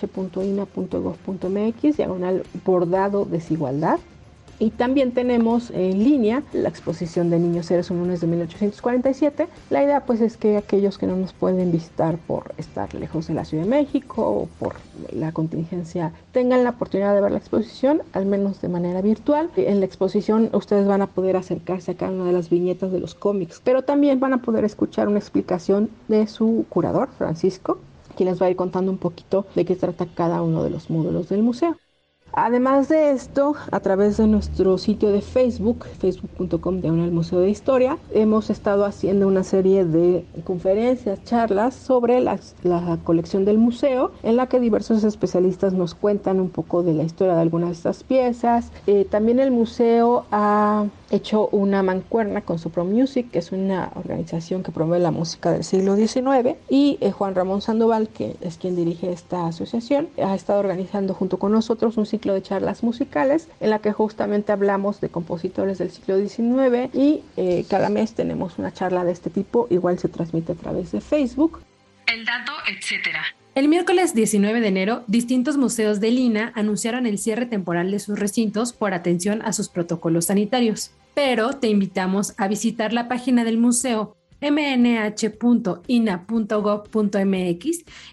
diagonal 1.96 2.42
bordado 2.64 3.24
desigualdad. 3.24 3.98
Y 4.58 4.70
también 4.70 5.12
tenemos 5.12 5.70
en 5.70 6.02
línea 6.02 6.42
la 6.54 6.70
exposición 6.70 7.28
de 7.28 7.38
Niños 7.38 7.66
Seres 7.66 7.90
lunes 7.90 8.22
de 8.22 8.26
1847. 8.26 9.48
La 9.68 9.82
idea 9.82 10.00
pues 10.06 10.22
es 10.22 10.38
que 10.38 10.56
aquellos 10.56 10.96
que 10.96 11.06
no 11.06 11.14
nos 11.14 11.34
pueden 11.34 11.70
visitar 11.70 12.16
por 12.16 12.54
estar 12.56 12.94
lejos 12.94 13.26
de 13.26 13.34
la 13.34 13.44
Ciudad 13.44 13.64
de 13.64 13.70
México 13.70 14.22
o 14.26 14.48
por 14.58 14.76
la 15.12 15.32
contingencia 15.32 16.12
tengan 16.32 16.64
la 16.64 16.70
oportunidad 16.70 17.14
de 17.14 17.20
ver 17.20 17.32
la 17.32 17.38
exposición, 17.38 18.02
al 18.14 18.24
menos 18.24 18.62
de 18.62 18.68
manera 18.68 19.02
virtual. 19.02 19.50
En 19.56 19.80
la 19.80 19.86
exposición 19.86 20.48
ustedes 20.54 20.86
van 20.86 21.02
a 21.02 21.08
poder 21.08 21.36
acercarse 21.36 21.90
a 21.90 21.96
cada 21.96 22.12
una 22.12 22.24
de 22.24 22.32
las 22.32 22.48
viñetas 22.48 22.90
de 22.90 23.00
los 23.00 23.14
cómics, 23.14 23.60
pero 23.62 23.82
también 23.82 24.20
van 24.20 24.32
a 24.32 24.42
poder 24.42 24.64
escuchar 24.64 25.08
una 25.08 25.18
explicación 25.18 25.90
de 26.08 26.26
su 26.28 26.64
curador, 26.70 27.10
Francisco, 27.18 27.78
quien 28.16 28.30
les 28.30 28.40
va 28.40 28.46
a 28.46 28.50
ir 28.50 28.56
contando 28.56 28.90
un 28.90 28.98
poquito 28.98 29.44
de 29.54 29.66
qué 29.66 29.76
trata 29.76 30.06
cada 30.06 30.40
uno 30.40 30.64
de 30.64 30.70
los 30.70 30.88
módulos 30.88 31.28
del 31.28 31.42
museo. 31.42 31.76
Además 32.32 32.88
de 32.88 33.12
esto, 33.12 33.54
a 33.70 33.80
través 33.80 34.18
de 34.18 34.26
nuestro 34.26 34.76
sitio 34.76 35.10
de 35.10 35.22
Facebook, 35.22 35.86
facebook.com 35.98 36.80
de 36.80 36.88
el 36.88 37.10
Museo 37.10 37.40
de 37.40 37.48
Historia, 37.48 37.98
hemos 38.12 38.50
estado 38.50 38.84
haciendo 38.84 39.26
una 39.26 39.42
serie 39.42 39.84
de 39.84 40.24
conferencias, 40.44 41.24
charlas 41.24 41.74
sobre 41.74 42.20
la, 42.20 42.38
colección 43.04 43.44
del 43.44 43.58
museo, 43.58 44.12
en 44.22 44.36
la 44.36 44.48
que 44.48 44.60
diversos 44.60 45.02
especialistas 45.04 45.72
nos 45.72 45.94
cuentan 45.94 46.40
un 46.40 46.50
poco 46.50 46.82
de 46.82 46.92
la 46.92 47.04
historia 47.04 47.34
de 47.34 47.40
algunas 47.40 47.70
de 47.70 47.74
estas 47.74 48.04
piezas. 48.04 48.70
Eh, 48.86 49.06
también 49.08 49.38
el 49.38 49.50
museo 49.50 50.26
ha 50.30 50.84
hecho 51.10 51.48
una 51.52 51.82
mancuerna 51.82 52.40
con 52.40 52.58
Supro 52.58 52.84
Music, 52.84 53.30
que 53.30 53.38
es 53.38 53.52
una 53.52 53.92
organización 53.94 54.62
que 54.62 54.72
promueve 54.72 55.02
la 55.02 55.10
música 55.10 55.52
del 55.52 55.64
siglo 55.64 55.96
XIX, 55.96 56.56
y 56.68 56.98
eh, 57.00 57.12
Juan 57.12 57.34
Ramón 57.34 57.62
Sandoval, 57.62 58.08
que 58.08 58.36
es 58.40 58.58
quien 58.58 58.76
dirige 58.76 59.12
esta 59.12 59.46
asociación, 59.46 60.08
ha 60.22 60.34
estado 60.34 60.60
organizando 60.60 61.14
junto 61.14 61.38
con 61.38 61.52
nosotros 61.52 61.96
un 61.96 62.06
ciclo 62.16 62.34
de 62.34 62.42
charlas 62.42 62.82
musicales 62.82 63.48
en 63.60 63.70
la 63.70 63.80
que 63.80 63.92
justamente 63.92 64.52
hablamos 64.52 65.00
de 65.00 65.08
compositores 65.08 65.78
del 65.78 65.90
siglo 65.90 66.18
XIX 66.18 66.94
y 66.94 67.22
eh, 67.36 67.64
cada 67.68 67.88
mes 67.88 68.14
tenemos 68.14 68.58
una 68.58 68.72
charla 68.72 69.04
de 69.04 69.12
este 69.12 69.30
tipo, 69.30 69.66
igual 69.70 69.98
se 69.98 70.08
transmite 70.08 70.52
a 70.52 70.54
través 70.54 70.92
de 70.92 71.00
Facebook. 71.00 71.60
El 72.06 72.24
dato, 72.24 72.52
etcétera. 72.68 73.22
El 73.54 73.68
miércoles 73.68 74.14
19 74.14 74.60
de 74.60 74.68
enero, 74.68 75.02
distintos 75.06 75.56
museos 75.56 75.98
de 76.00 76.10
Lina 76.10 76.52
anunciaron 76.54 77.06
el 77.06 77.18
cierre 77.18 77.46
temporal 77.46 77.90
de 77.90 77.98
sus 77.98 78.18
recintos 78.18 78.72
por 78.72 78.92
atención 78.92 79.42
a 79.42 79.52
sus 79.52 79.68
protocolos 79.68 80.26
sanitarios. 80.26 80.90
Pero 81.14 81.54
te 81.54 81.68
invitamos 81.68 82.34
a 82.36 82.48
visitar 82.48 82.92
la 82.92 83.08
página 83.08 83.44
del 83.44 83.56
museo 83.56 84.16
mnh.ina.gov.mx 84.40 85.14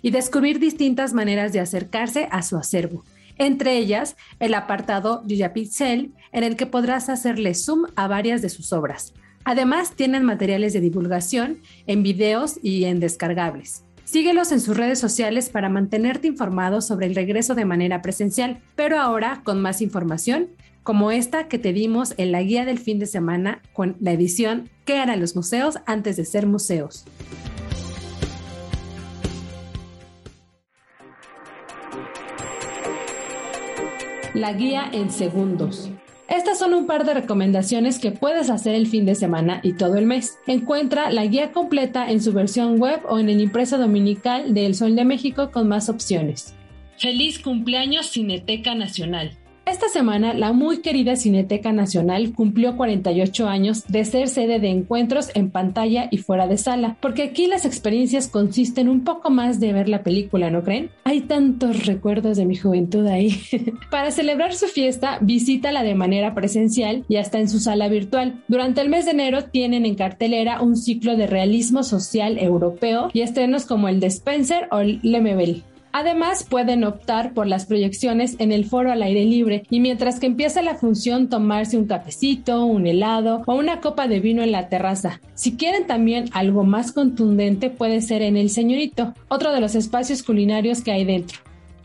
y 0.01 0.12
descubrir 0.12 0.60
distintas 0.60 1.13
maneras 1.13 1.51
de 1.51 1.60
acercarse 1.60 2.27
a 2.31 2.41
su 2.41 2.55
acervo. 2.57 3.03
Entre 3.37 3.77
ellas, 3.77 4.15
el 4.39 4.53
apartado 4.53 5.23
Pixel, 5.53 6.13
en 6.31 6.43
el 6.43 6.55
que 6.55 6.65
podrás 6.65 7.09
hacerle 7.09 7.53
zoom 7.53 7.85
a 7.95 8.07
varias 8.07 8.41
de 8.41 8.49
sus 8.49 8.73
obras. 8.73 9.13
Además, 9.45 9.95
tienen 9.95 10.23
materiales 10.23 10.73
de 10.73 10.79
divulgación 10.79 11.59
en 11.87 12.03
videos 12.03 12.59
y 12.61 12.85
en 12.85 12.99
descargables. 12.99 13.83
Síguelos 14.05 14.51
en 14.51 14.61
sus 14.61 14.77
redes 14.77 14.99
sociales 14.99 15.49
para 15.49 15.69
mantenerte 15.69 16.27
informado 16.27 16.81
sobre 16.81 17.07
el 17.07 17.15
regreso 17.15 17.55
de 17.55 17.65
manera 17.65 18.01
presencial, 18.01 18.61
pero 18.75 18.99
ahora 18.99 19.41
con 19.43 19.61
más 19.61 19.81
información, 19.81 20.49
como 20.83 21.11
esta 21.11 21.47
que 21.47 21.57
te 21.57 21.73
dimos 21.73 22.13
en 22.17 22.31
la 22.31 22.43
guía 22.43 22.65
del 22.65 22.77
fin 22.77 22.99
de 22.99 23.05
semana 23.05 23.61
con 23.73 23.95
la 23.99 24.11
edición 24.11 24.69
¿Qué 24.85 25.01
eran 25.01 25.21
los 25.21 25.33
museos 25.33 25.79
antes 25.85 26.17
de 26.17 26.25
ser 26.25 26.45
museos? 26.45 27.05
La 34.33 34.51
guía 34.51 34.89
en 34.91 35.11
segundos. 35.11 35.91
Estas 36.27 36.57
son 36.57 36.73
un 36.73 36.87
par 36.87 37.05
de 37.05 37.13
recomendaciones 37.13 37.99
que 37.99 38.09
puedes 38.09 38.49
hacer 38.49 38.73
el 38.73 38.87
fin 38.87 39.05
de 39.05 39.13
semana 39.13 39.59
y 39.61 39.73
todo 39.73 39.95
el 39.95 40.07
mes. 40.07 40.39
Encuentra 40.47 41.11
la 41.11 41.27
guía 41.27 41.51
completa 41.51 42.09
en 42.09 42.19
su 42.19 42.33
versión 42.33 42.79
web 42.79 43.01
o 43.07 43.19
en 43.19 43.29
el 43.29 43.39
impreso 43.39 43.77
dominical 43.77 44.55
de 44.55 44.65
El 44.65 44.73
Sol 44.73 44.95
de 44.95 45.05
México 45.05 45.51
con 45.51 45.67
más 45.67 45.87
opciones. 45.87 46.55
Feliz 46.97 47.37
cumpleaños 47.37 48.07
Cineteca 48.07 48.73
Nacional. 48.73 49.37
Esta 49.73 49.89
semana, 49.89 50.35
la 50.35 50.53
muy 50.53 50.81
querida 50.81 51.15
Cineteca 51.15 51.71
Nacional 51.71 52.33
cumplió 52.33 52.77
48 52.77 53.47
años 53.47 53.83
de 53.87 54.05
ser 54.05 54.29
sede 54.29 54.59
de 54.59 54.69
encuentros 54.69 55.31
en 55.33 55.49
pantalla 55.49 56.09
y 56.11 56.19
fuera 56.19 56.45
de 56.45 56.59
sala, 56.59 56.95
porque 56.99 57.23
aquí 57.23 57.47
las 57.47 57.65
experiencias 57.65 58.27
consisten 58.27 58.87
un 58.87 59.03
poco 59.03 59.31
más 59.31 59.59
de 59.59 59.73
ver 59.73 59.89
la 59.89 60.03
película, 60.03 60.51
¿no 60.51 60.61
creen? 60.61 60.91
Hay 61.05 61.21
tantos 61.21 61.87
recuerdos 61.87 62.37
de 62.37 62.45
mi 62.45 62.55
juventud 62.55 63.07
ahí. 63.07 63.35
Para 63.89 64.11
celebrar 64.11 64.53
su 64.53 64.67
fiesta, 64.67 65.17
visítala 65.21 65.81
de 65.81 65.95
manera 65.95 66.35
presencial 66.35 67.03
y 67.09 67.15
hasta 67.15 67.39
en 67.39 67.49
su 67.49 67.59
sala 67.59 67.89
virtual. 67.89 68.43
Durante 68.47 68.79
el 68.79 68.89
mes 68.89 69.05
de 69.05 69.11
enero 69.11 69.45
tienen 69.45 69.87
en 69.87 69.95
cartelera 69.95 70.61
un 70.61 70.77
ciclo 70.77 71.15
de 71.15 71.25
realismo 71.25 71.81
social 71.81 72.37
europeo 72.37 73.09
y 73.11 73.21
estrenos 73.21 73.65
como 73.65 73.89
el 73.89 73.99
de 73.99 74.05
Spencer 74.05 74.67
o 74.69 74.81
el 74.81 74.99
Lemebel. 75.01 75.63
Además, 75.95 76.43
pueden 76.43 76.83
optar 76.83 77.35
por 77.35 77.45
las 77.45 77.67
proyecciones 77.67 78.35
en 78.39 78.51
el 78.51 78.65
foro 78.65 78.91
al 78.91 79.03
aire 79.03 79.25
libre 79.25 79.63
y 79.69 79.79
mientras 79.79 80.19
que 80.19 80.25
empieza 80.25 80.63
la 80.63 80.73
función 80.73 81.29
tomarse 81.29 81.77
un 81.77 81.85
cafecito, 81.85 82.65
un 82.65 82.88
helado 82.88 83.43
o 83.45 83.53
una 83.53 83.79
copa 83.79 84.07
de 84.07 84.19
vino 84.19 84.41
en 84.41 84.51
la 84.51 84.69
terraza. 84.69 85.21
Si 85.35 85.55
quieren 85.55 85.85
también 85.85 86.29
algo 86.33 86.63
más 86.63 86.93
contundente 86.93 87.69
puede 87.69 88.01
ser 88.01 88.23
en 88.23 88.38
el 88.38 88.50
Señorito, 88.50 89.13
otro 89.27 89.53
de 89.53 89.62
los 89.62 89.75
espacios 89.75 90.23
culinarios 90.23 90.81
que 90.81 90.91
hay 90.91 91.05
dentro. 91.05 91.38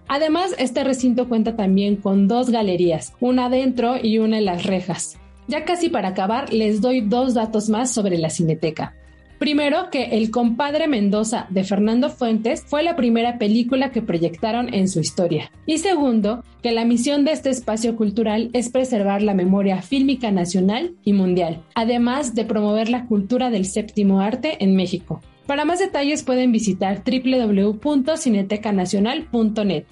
Además, 0.08 0.54
este 0.58 0.84
recinto 0.84 1.28
cuenta 1.28 1.54
también 1.54 1.96
con 1.96 2.28
dos 2.28 2.48
galerías, 2.48 3.12
una 3.20 3.50
dentro 3.50 3.96
y 4.02 4.20
una 4.20 4.38
en 4.38 4.46
las 4.46 4.64
rejas. 4.64 5.18
Ya 5.48 5.66
casi 5.66 5.90
para 5.90 6.08
acabar, 6.08 6.50
les 6.50 6.80
doy 6.80 7.02
dos 7.02 7.34
datos 7.34 7.68
más 7.68 7.92
sobre 7.92 8.16
la 8.16 8.30
cineteca. 8.30 8.94
Primero, 9.38 9.90
que 9.90 10.16
El 10.16 10.30
compadre 10.32 10.88
Mendoza 10.88 11.46
de 11.50 11.62
Fernando 11.62 12.08
Fuentes 12.10 12.64
fue 12.66 12.82
la 12.82 12.96
primera 12.96 13.38
película 13.38 13.92
que 13.92 14.02
proyectaron 14.02 14.74
en 14.74 14.88
su 14.88 14.98
historia. 15.00 15.52
Y 15.64 15.78
segundo, 15.78 16.42
que 16.60 16.72
la 16.72 16.84
misión 16.84 17.24
de 17.24 17.30
este 17.32 17.50
espacio 17.50 17.94
cultural 17.94 18.50
es 18.52 18.68
preservar 18.68 19.22
la 19.22 19.34
memoria 19.34 19.80
fílmica 19.80 20.32
nacional 20.32 20.96
y 21.04 21.12
mundial, 21.12 21.62
además 21.74 22.34
de 22.34 22.44
promover 22.44 22.88
la 22.88 23.06
cultura 23.06 23.50
del 23.50 23.64
séptimo 23.64 24.20
arte 24.20 24.64
en 24.64 24.74
México. 24.74 25.20
Para 25.46 25.64
más 25.64 25.78
detalles 25.78 26.24
pueden 26.24 26.50
visitar 26.52 27.04
www.cinetecanacional.net. 27.04 29.84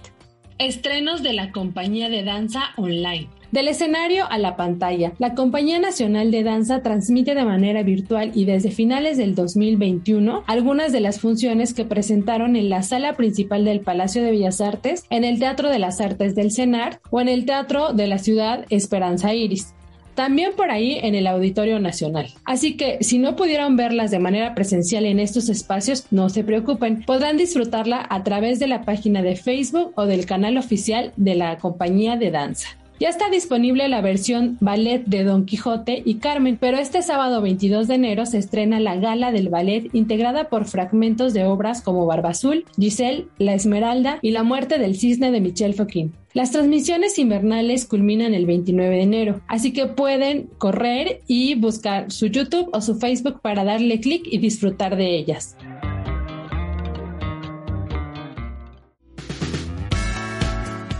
Estrenos 0.58 1.22
de 1.22 1.34
la 1.34 1.52
compañía 1.52 2.08
de 2.08 2.24
danza 2.24 2.70
online. 2.76 3.28
Del 3.56 3.68
escenario 3.68 4.30
a 4.30 4.36
la 4.36 4.54
pantalla, 4.54 5.14
la 5.18 5.34
Compañía 5.34 5.78
Nacional 5.78 6.30
de 6.30 6.42
Danza 6.42 6.82
transmite 6.82 7.34
de 7.34 7.46
manera 7.46 7.82
virtual 7.82 8.32
y 8.34 8.44
desde 8.44 8.70
finales 8.70 9.16
del 9.16 9.34
2021 9.34 10.44
algunas 10.46 10.92
de 10.92 11.00
las 11.00 11.20
funciones 11.20 11.72
que 11.72 11.86
presentaron 11.86 12.54
en 12.54 12.68
la 12.68 12.82
sala 12.82 13.14
principal 13.14 13.64
del 13.64 13.80
Palacio 13.80 14.22
de 14.22 14.32
Bellas 14.32 14.60
Artes, 14.60 15.04
en 15.08 15.24
el 15.24 15.38
Teatro 15.38 15.70
de 15.70 15.78
las 15.78 16.02
Artes 16.02 16.34
del 16.34 16.52
CENAR 16.52 17.00
o 17.08 17.22
en 17.22 17.28
el 17.28 17.46
Teatro 17.46 17.94
de 17.94 18.06
la 18.06 18.18
Ciudad 18.18 18.66
Esperanza 18.68 19.32
Iris 19.32 19.72
también 20.14 20.52
por 20.54 20.70
ahí 20.70 20.98
en 21.02 21.14
el 21.14 21.26
Auditorio 21.26 21.78
Nacional. 21.78 22.28
Así 22.44 22.76
que 22.76 22.98
si 23.02 23.18
no 23.18 23.36
pudieron 23.36 23.76
verlas 23.76 24.10
de 24.10 24.18
manera 24.18 24.54
presencial 24.54 25.06
en 25.06 25.18
estos 25.18 25.50
espacios, 25.50 26.06
no 26.10 26.28
se 26.28 26.44
preocupen, 26.44 27.04
podrán 27.04 27.36
disfrutarla 27.38 28.06
a 28.08 28.22
través 28.22 28.58
de 28.58 28.66
la 28.66 28.82
página 28.82 29.22
de 29.22 29.36
Facebook 29.36 29.92
o 29.94 30.04
del 30.04 30.24
canal 30.24 30.56
oficial 30.58 31.12
de 31.16 31.34
la 31.34 31.58
compañía 31.58 32.16
de 32.16 32.30
danza. 32.30 32.78
Ya 32.98 33.10
está 33.10 33.28
disponible 33.28 33.88
la 33.88 34.00
versión 34.00 34.56
ballet 34.60 35.04
de 35.04 35.22
Don 35.22 35.44
Quijote 35.44 36.02
y 36.02 36.14
Carmen, 36.14 36.56
pero 36.58 36.78
este 36.78 37.02
sábado 37.02 37.42
22 37.42 37.88
de 37.88 37.94
enero 37.94 38.24
se 38.24 38.38
estrena 38.38 38.80
la 38.80 38.96
gala 38.96 39.32
del 39.32 39.50
ballet 39.50 39.90
integrada 39.92 40.48
por 40.48 40.64
fragmentos 40.64 41.34
de 41.34 41.44
obras 41.44 41.82
como 41.82 42.06
Barba 42.06 42.30
Azul, 42.30 42.64
Giselle, 42.78 43.26
La 43.36 43.52
Esmeralda 43.52 44.18
y 44.22 44.30
La 44.30 44.44
muerte 44.44 44.78
del 44.78 44.96
cisne 44.96 45.30
de 45.30 45.42
Michel 45.42 45.74
Fouquet. 45.74 46.08
Las 46.32 46.52
transmisiones 46.52 47.18
invernales 47.18 47.86
culminan 47.86 48.32
el 48.32 48.46
29 48.46 48.96
de 48.96 49.02
enero, 49.02 49.40
así 49.46 49.74
que 49.74 49.86
pueden 49.86 50.48
correr 50.56 51.20
y 51.26 51.54
buscar 51.54 52.10
su 52.10 52.26
YouTube 52.26 52.70
o 52.72 52.80
su 52.80 52.96
Facebook 52.96 53.40
para 53.42 53.64
darle 53.64 54.00
clic 54.00 54.26
y 54.30 54.38
disfrutar 54.38 54.96
de 54.96 55.16
ellas. 55.16 55.56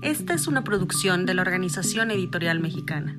Esta 0.00 0.32
es 0.32 0.46
una 0.46 0.64
producción 0.64 1.26
de 1.26 1.34
la 1.34 1.42
Organización 1.42 2.10
Editorial 2.10 2.60
Mexicana. 2.60 3.18